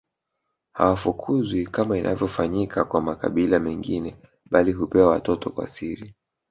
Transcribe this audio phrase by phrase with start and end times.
[0.73, 6.15] Hawafukuzwi kama inavyofanyika kwa makabila mengine bali hupewa watoto kwa siri